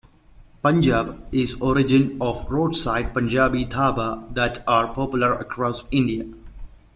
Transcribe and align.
Punjab, 0.63 1.23
is 1.31 1.53
origin 1.61 2.17
of 2.19 2.49
roadside 2.49 3.13
Punjabi 3.13 3.67
dhaba 3.67 4.33
that 4.33 4.63
are 4.67 4.91
popular 4.91 5.31
across 5.33 5.83
India. 5.91 6.25